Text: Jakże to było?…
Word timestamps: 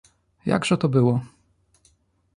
Jakże 0.45 0.77
to 0.77 0.89
było?… 0.89 1.21